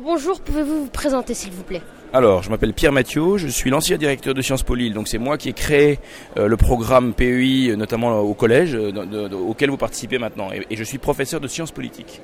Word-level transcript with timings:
Bonjour, 0.00 0.40
pouvez-vous 0.40 0.84
vous 0.84 0.90
présenter 0.90 1.34
s'il 1.34 1.52
vous 1.52 1.64
plaît? 1.64 1.82
Alors, 2.14 2.42
je 2.42 2.50
m'appelle 2.50 2.72
Pierre 2.72 2.92
Mathieu, 2.92 3.36
je 3.36 3.48
suis 3.48 3.68
l'ancien 3.68 3.98
directeur 3.98 4.32
de 4.32 4.40
Sciences 4.40 4.62
Po 4.62 4.74
Lille, 4.74 4.94
donc 4.94 5.06
c'est 5.08 5.18
moi 5.18 5.36
qui 5.36 5.50
ai 5.50 5.52
créé 5.52 5.98
euh, 6.36 6.46
le 6.46 6.56
programme 6.56 7.12
PEI, 7.12 7.70
euh, 7.70 7.76
notamment 7.76 8.20
au 8.20 8.32
collège, 8.34 8.74
euh, 8.74 9.28
auquel 9.30 9.70
vous 9.70 9.76
participez 9.76 10.18
maintenant, 10.18 10.50
et 10.52 10.76
je 10.76 10.84
suis 10.84 10.98
professeur 10.98 11.40
de 11.40 11.48
sciences 11.48 11.72
politiques. 11.72 12.22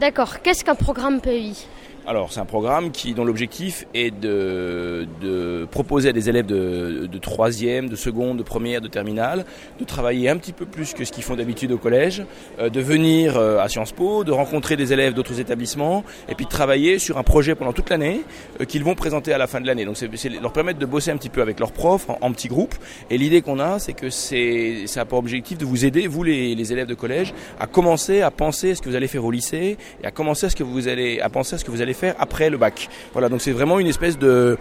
D'accord, 0.00 0.42
qu'est-ce 0.42 0.64
qu'un 0.64 0.74
programme 0.74 1.20
PEI 1.20 1.52
alors, 2.06 2.30
c'est 2.30 2.40
un 2.40 2.44
programme 2.44 2.90
qui, 2.90 3.14
dont 3.14 3.24
l'objectif 3.24 3.86
est 3.94 4.10
de, 4.10 5.06
proposer 5.70 6.10
à 6.10 6.12
des 6.12 6.28
élèves 6.28 6.44
de, 6.44 7.08
de 7.10 7.18
troisième, 7.18 7.88
de 7.88 7.96
seconde, 7.96 8.36
de 8.36 8.42
première, 8.42 8.82
de 8.82 8.88
terminale, 8.88 9.46
de 9.80 9.84
travailler 9.84 10.28
un 10.28 10.36
petit 10.36 10.52
peu 10.52 10.66
plus 10.66 10.92
que 10.92 11.06
ce 11.06 11.12
qu'ils 11.12 11.24
font 11.24 11.34
d'habitude 11.34 11.72
au 11.72 11.78
collège, 11.78 12.22
euh, 12.58 12.68
de 12.68 12.80
venir 12.80 13.38
euh, 13.38 13.58
à 13.58 13.68
Sciences 13.68 13.92
Po, 13.92 14.22
de 14.22 14.32
rencontrer 14.32 14.76
des 14.76 14.92
élèves 14.92 15.14
d'autres 15.14 15.40
établissements, 15.40 16.04
et 16.28 16.34
puis 16.34 16.44
de 16.44 16.50
travailler 16.50 16.98
sur 16.98 17.16
un 17.16 17.22
projet 17.22 17.54
pendant 17.54 17.72
toute 17.72 17.88
l'année 17.88 18.20
euh, 18.60 18.66
qu'ils 18.66 18.84
vont 18.84 18.94
présenter 18.94 19.32
à 19.32 19.38
la 19.38 19.46
fin 19.46 19.62
de 19.62 19.66
l'année. 19.66 19.86
Donc, 19.86 19.96
c'est 19.96 20.28
leur 20.28 20.52
permettre 20.52 20.78
de 20.78 20.86
bosser 20.86 21.10
un 21.10 21.16
petit 21.16 21.30
peu 21.30 21.40
avec 21.40 21.58
leurs 21.58 21.72
profs 21.72 22.06
en, 22.08 22.32
petits 22.32 22.48
groupes. 22.48 22.74
Et 23.08 23.16
l'idée 23.16 23.40
qu'on 23.40 23.60
a, 23.60 23.78
c'est 23.78 23.94
que 23.94 24.10
c'est 24.10 24.86
ça 24.86 25.02
a 25.02 25.04
pour 25.06 25.18
objectif 25.18 25.56
de 25.56 25.64
vous 25.64 25.86
aider, 25.86 26.06
vous 26.06 26.22
les, 26.22 26.54
les 26.54 26.72
élèves 26.72 26.86
de 26.86 26.94
collège, 26.94 27.32
à 27.58 27.66
commencer 27.66 28.20
à 28.20 28.30
penser 28.30 28.72
à 28.72 28.74
ce 28.74 28.82
que 28.82 28.90
vous 28.90 28.96
allez 28.96 29.08
faire 29.08 29.24
au 29.24 29.30
lycée 29.30 29.78
et 30.02 30.06
à 30.06 30.10
commencer 30.10 30.46
à 30.46 31.28
penser 31.28 31.54
à 31.54 31.58
ce 31.58 31.64
que 31.64 31.70
vous 31.70 31.82
allez 31.82 31.94
faire 31.94 32.14
après 32.18 32.50
le 32.50 32.58
bac. 32.58 32.88
Voilà, 33.12 33.28
donc 33.28 33.40
c'est 33.40 33.52
vraiment 33.52 33.78
une 33.78 33.86
espèce 33.86 34.18
de 34.18 34.58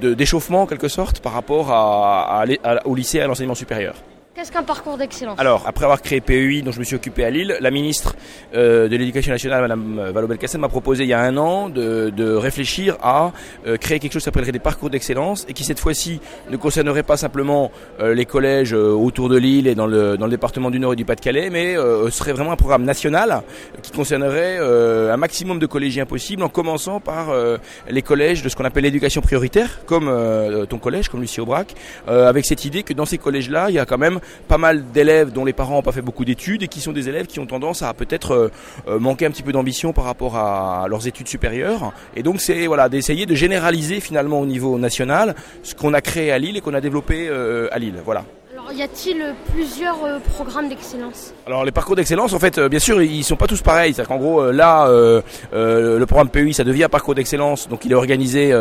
d'échauffement 0.00 0.62
en 0.62 0.66
quelque 0.66 0.88
sorte 0.88 1.20
par 1.20 1.32
rapport 1.32 1.68
au 2.84 2.94
lycée 2.94 3.18
et 3.18 3.22
à 3.22 3.26
l'enseignement 3.26 3.54
supérieur. 3.54 3.94
Qu'est-ce 4.38 4.52
qu'un 4.52 4.62
parcours 4.62 4.96
d'excellence 4.96 5.36
Alors, 5.40 5.64
après 5.66 5.84
avoir 5.84 6.00
créé 6.00 6.20
PEI, 6.20 6.62
dont 6.62 6.70
je 6.70 6.78
me 6.78 6.84
suis 6.84 6.94
occupé 6.94 7.24
à 7.24 7.30
Lille, 7.30 7.56
la 7.58 7.72
ministre 7.72 8.14
euh, 8.54 8.86
de 8.88 8.94
l'Éducation 8.94 9.32
nationale, 9.32 9.62
Madame 9.62 9.98
euh, 9.98 10.12
Vallaud-Belkacem, 10.12 10.60
m'a 10.60 10.68
proposé 10.68 11.02
il 11.02 11.08
y 11.08 11.12
a 11.12 11.20
un 11.20 11.36
an 11.38 11.68
de, 11.68 12.10
de 12.16 12.34
réfléchir 12.34 12.96
à 13.02 13.32
euh, 13.66 13.76
créer 13.78 13.98
quelque 13.98 14.12
chose 14.12 14.22
qui 14.22 14.26
s'appellerait 14.26 14.52
des 14.52 14.60
parcours 14.60 14.90
d'excellence 14.90 15.44
et 15.48 15.54
qui 15.54 15.64
cette 15.64 15.80
fois-ci 15.80 16.20
ne 16.50 16.56
concernerait 16.56 17.02
pas 17.02 17.16
simplement 17.16 17.72
les 18.00 18.26
collèges 18.26 18.72
autour 18.74 19.28
de 19.28 19.36
Lille 19.36 19.66
et 19.66 19.74
dans 19.74 19.88
le, 19.88 20.16
dans 20.16 20.26
le 20.26 20.30
département 20.30 20.70
du 20.70 20.78
Nord 20.78 20.92
et 20.92 20.96
du 20.96 21.04
Pas-de-Calais, 21.04 21.50
mais 21.50 21.74
serait 22.10 22.32
vraiment 22.32 22.52
un 22.52 22.56
programme 22.56 22.84
national 22.84 23.42
qui 23.82 23.90
concernerait 23.90 24.58
un 24.58 25.16
maximum 25.16 25.58
de 25.58 25.66
collégiens 25.66 26.06
possibles, 26.06 26.44
en 26.44 26.48
commençant 26.48 27.00
par 27.00 27.34
les 27.88 28.02
collèges 28.02 28.42
de 28.42 28.48
ce 28.48 28.54
qu'on 28.54 28.64
appelle 28.64 28.84
l'éducation 28.84 29.20
prioritaire, 29.20 29.80
comme 29.86 30.66
ton 30.68 30.78
collège, 30.78 31.08
comme 31.08 31.20
Lucie 31.20 31.40
Aubrac, 31.40 31.74
avec 32.06 32.44
cette 32.44 32.64
idée 32.64 32.84
que 32.84 32.92
dans 32.92 33.06
ces 33.06 33.18
collèges-là, 33.18 33.70
il 33.70 33.74
y 33.74 33.80
a 33.80 33.86
quand 33.86 33.98
même 33.98 34.20
pas 34.46 34.58
mal 34.58 34.90
d'élèves 34.92 35.32
dont 35.32 35.44
les 35.44 35.52
parents 35.52 35.74
n'ont 35.74 35.82
pas 35.82 35.92
fait 35.92 36.02
beaucoup 36.02 36.24
d'études 36.24 36.62
et 36.62 36.68
qui 36.68 36.80
sont 36.80 36.92
des 36.92 37.08
élèves 37.08 37.26
qui 37.26 37.40
ont 37.40 37.46
tendance 37.46 37.82
à 37.82 37.92
peut-être 37.94 38.32
euh, 38.32 38.48
euh, 38.88 38.98
manquer 38.98 39.26
un 39.26 39.30
petit 39.30 39.42
peu 39.42 39.52
d'ambition 39.52 39.92
par 39.92 40.04
rapport 40.04 40.36
à 40.36 40.86
leurs 40.88 41.06
études 41.06 41.28
supérieures. 41.28 41.92
Et 42.16 42.22
donc 42.22 42.40
c'est 42.40 42.66
voilà 42.66 42.88
d'essayer 42.88 43.26
de 43.26 43.34
généraliser 43.34 44.00
finalement 44.00 44.40
au 44.40 44.46
niveau 44.46 44.78
national 44.78 45.34
ce 45.62 45.74
qu'on 45.74 45.94
a 45.94 46.00
créé 46.00 46.32
à 46.32 46.38
Lille 46.38 46.56
et 46.56 46.60
qu'on 46.60 46.74
a 46.74 46.80
développé 46.80 47.28
euh, 47.28 47.68
à 47.72 47.78
Lille. 47.78 48.00
Voilà 48.04 48.24
y 48.74 48.82
a-t-il 48.82 49.34
plusieurs 49.52 50.04
euh, 50.04 50.18
programmes 50.18 50.68
d'excellence? 50.68 51.32
Alors 51.46 51.64
les 51.64 51.72
parcours 51.72 51.96
d'excellence, 51.96 52.32
en 52.32 52.38
fait, 52.38 52.58
euh, 52.58 52.68
bien 52.68 52.78
sûr, 52.78 53.02
ils 53.02 53.24
sont 53.24 53.36
pas 53.36 53.46
tous 53.46 53.62
pareils. 53.62 53.94
C'est-à-dire 53.94 54.08
qu'en 54.08 54.18
gros, 54.18 54.40
euh, 54.40 54.52
là, 54.52 54.88
le 55.52 56.04
programme 56.06 56.28
PEI, 56.28 56.52
ça 56.52 56.64
devient 56.64 56.84
un 56.84 56.88
parcours 56.88 57.14
d'excellence, 57.14 57.68
donc 57.68 57.84
il 57.84 57.92
est 57.92 57.94
organisé, 57.94 58.52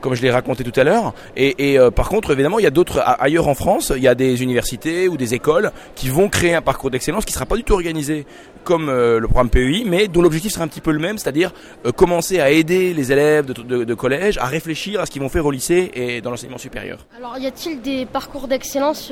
comme 0.00 0.14
je 0.14 0.22
l'ai 0.22 0.30
raconté 0.30 0.64
tout 0.64 0.78
à 0.78 0.84
l'heure. 0.84 1.14
Et, 1.36 1.78
par 1.94 2.08
contre, 2.08 2.32
évidemment, 2.32 2.58
il 2.58 2.62
y 2.62 2.66
a 2.66 2.70
d'autres 2.70 3.02
ailleurs 3.18 3.48
en 3.48 3.54
France, 3.54 3.92
il 3.94 4.02
y 4.02 4.08
a 4.08 4.14
des 4.14 4.42
universités 4.42 5.08
ou 5.08 5.16
des 5.16 5.34
écoles 5.34 5.70
qui 5.94 6.08
vont 6.08 6.28
créer 6.28 6.54
un 6.54 6.62
parcours 6.62 6.90
d'excellence 6.90 7.24
qui 7.24 7.32
sera 7.32 7.46
pas 7.46 7.56
du 7.56 7.64
tout 7.64 7.74
organisé 7.74 8.26
comme 8.64 8.90
le 8.90 9.26
programme 9.26 9.50
PEI, 9.50 9.84
mais 9.86 10.08
dont 10.08 10.22
l'objectif 10.22 10.52
sera 10.52 10.64
un 10.64 10.68
petit 10.68 10.80
peu 10.80 10.92
le 10.92 10.98
même, 10.98 11.18
c'est-à-dire 11.18 11.52
commencer 11.96 12.40
à 12.40 12.50
aider 12.50 12.94
les 12.94 13.12
élèves 13.12 13.46
de, 13.46 13.84
de 13.84 13.94
collège 13.94 14.38
à 14.38 14.46
réfléchir 14.46 15.00
à 15.00 15.06
ce 15.06 15.10
qu'ils 15.10 15.22
vont 15.22 15.28
faire 15.28 15.46
au 15.46 15.50
lycée 15.50 15.90
et 15.94 16.20
dans 16.20 16.30
l'enseignement 16.30 16.58
supérieur. 16.58 16.98
Alors, 17.16 17.38
y 17.38 17.46
a-t-il 17.46 17.80
des 17.80 18.06
parcours 18.06 18.48
d'excellence 18.48 19.10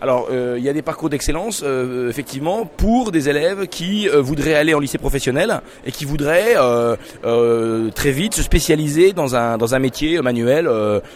alors, 0.00 0.28
euh, 0.30 0.56
il 0.58 0.64
y 0.64 0.68
a 0.68 0.72
des 0.72 0.82
parcours 0.82 1.08
d'excellence, 1.08 1.62
euh, 1.64 2.10
effectivement, 2.10 2.66
pour 2.66 3.12
des 3.12 3.28
élèves 3.28 3.66
qui 3.66 4.08
euh, 4.08 4.20
voudraient 4.20 4.54
aller 4.54 4.74
en 4.74 4.78
lycée 4.78 4.98
professionnel 4.98 5.60
et 5.86 5.92
qui 5.92 6.04
voudraient 6.04 6.54
très 7.94 8.10
vite 8.10 8.34
se 8.34 8.42
spécialiser 8.42 9.12
dans 9.12 9.34
un 9.36 9.58
dans 9.58 9.74
un 9.74 9.78
métier 9.78 10.20
manuel, 10.20 10.68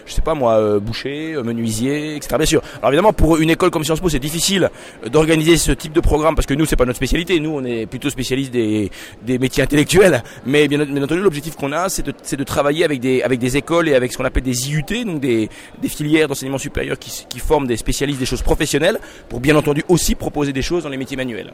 je 0.05 0.13
sais 0.13 0.21
pas 0.21 0.33
moi, 0.33 0.79
boucher, 0.79 1.35
menuisier, 1.43 2.15
etc. 2.15 2.35
Bien 2.37 2.45
sûr. 2.45 2.61
Alors 2.79 2.89
évidemment, 2.91 3.13
pour 3.13 3.37
une 3.37 3.49
école 3.49 3.69
comme 3.69 3.83
Sciences 3.83 3.99
Po, 3.99 4.09
c'est 4.09 4.19
difficile 4.19 4.69
d'organiser 5.09 5.57
ce 5.57 5.71
type 5.71 5.93
de 5.93 5.99
programme 5.99 6.35
parce 6.35 6.45
que 6.45 6.53
nous, 6.53 6.65
c'est 6.65 6.75
pas 6.75 6.85
notre 6.85 6.97
spécialité. 6.97 7.39
Nous, 7.39 7.51
on 7.51 7.63
est 7.63 7.85
plutôt 7.85 8.09
spécialiste 8.09 8.51
des 8.51 8.89
des 9.21 9.37
métiers 9.37 9.63
intellectuels. 9.63 10.23
Mais 10.45 10.67
bien, 10.67 10.81
entendu, 10.81 11.21
l'objectif 11.21 11.55
qu'on 11.55 11.71
a, 11.71 11.89
c'est 11.89 12.05
de, 12.05 12.13
de 12.35 12.43
travailler 12.43 12.83
avec 12.83 12.99
des 12.99 13.21
avec 13.21 13.39
des 13.39 13.57
écoles 13.57 13.89
et 13.89 13.95
avec 13.95 14.11
ce 14.11 14.17
qu'on 14.17 14.25
appelle 14.25 14.43
des 14.43 14.69
IUT, 14.69 15.05
donc 15.05 15.19
des 15.19 15.49
des 15.81 15.89
filières 15.89 16.27
d'enseignement 16.27 16.57
supérieur 16.57 16.97
qui 16.97 17.25
qui 17.29 17.39
forment 17.39 17.67
des 17.67 17.77
spécialistes 17.77 18.10
des 18.17 18.25
choses 18.25 18.41
professionnelles 18.41 18.99
pour 19.29 19.39
bien 19.39 19.55
entendu 19.55 19.83
aussi 19.87 20.15
proposer 20.15 20.53
des 20.53 20.61
choses 20.61 20.83
dans 20.83 20.89
les 20.89 20.97
métiers 20.97 21.17
manuels. 21.17 21.53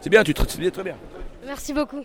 C'est 0.00 0.10
bien, 0.10 0.24
tu 0.24 0.34
te 0.34 0.42
très 0.42 0.82
bien. 0.82 0.96
Merci 1.46 1.72
beaucoup. 1.72 2.04